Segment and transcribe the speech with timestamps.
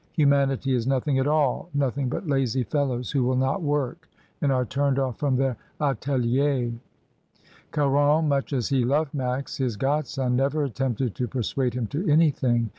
[0.13, 4.09] "Humanity is nothing at all— nothing but lazy fellows, who will not work,
[4.41, 6.75] and are turned off from their ateliers.*^
[7.69, 12.69] Caron, much as he loved Max, his godscHi, never attempted to persuade him to anything.